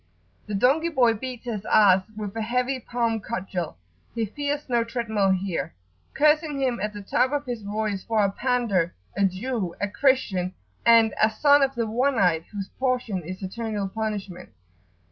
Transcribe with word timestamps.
The 0.47 0.55
donkey 0.55 0.89
boy 0.89 1.13
beats 1.13 1.45
his 1.45 1.63
ass 1.65 2.01
with 2.17 2.35
a 2.35 2.41
heavy 2.41 2.79
palm 2.79 3.19
cudgel, 3.19 3.77
he 4.15 4.25
fears 4.25 4.67
no 4.67 4.83
treadmill 4.83 5.29
here, 5.29 5.75
cursing 6.15 6.59
him 6.59 6.79
at 6.79 6.91
the 6.91 7.03
top 7.03 7.31
of 7.31 7.45
his 7.45 7.61
voice 7.61 8.03
for 8.03 8.25
a 8.25 8.31
"pander," 8.31 8.95
a 9.15 9.25
"Jew," 9.25 9.75
a 9.79 9.87
"Christian," 9.87 10.55
and 10.87 11.13
a 11.21 11.29
"son 11.29 11.61
of 11.61 11.75
the 11.75 11.85
One 11.85 12.17
eyed, 12.17 12.45
whose 12.51 12.69
portion 12.79 13.21
is 13.21 13.43
Eternal 13.43 13.89
Punishment." 13.89 14.49